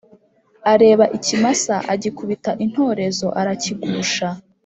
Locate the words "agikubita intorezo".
1.93-3.27